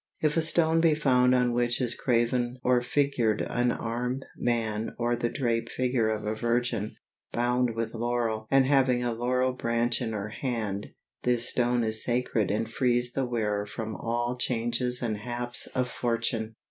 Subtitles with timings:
[0.19, 5.15] If a stone be found on which is graven or figured an armed man or
[5.15, 6.95] the draped figure of a virgin,
[7.31, 10.87] bound with laurel and having a laurel branch in her hand,
[11.21, 16.55] this stone is sacred and frees the wearer from all changes and haps of fortune.